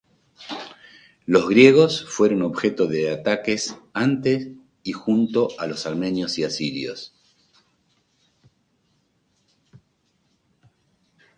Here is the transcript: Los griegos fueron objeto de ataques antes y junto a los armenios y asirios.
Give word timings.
Los 1.27 1.47
griegos 1.47 2.05
fueron 2.09 2.41
objeto 2.41 2.87
de 2.87 3.11
ataques 3.11 3.77
antes 3.93 4.47
y 4.81 4.93
junto 4.93 5.49
a 5.59 5.67
los 5.67 5.85
armenios 5.85 6.39
y 6.39 6.43
asirios. 6.43 7.13